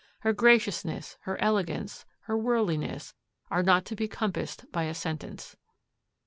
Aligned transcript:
Her 0.21 0.33
graciousness, 0.33 1.15
her 1.25 1.39
elegance, 1.39 2.05
her 2.21 2.35
worldliness, 2.35 3.13
are 3.51 3.61
not 3.61 3.85
to 3.85 3.95
be 3.95 4.07
compassed 4.07 4.65
by 4.71 4.85
a 4.85 4.95
sentence. 4.95 5.55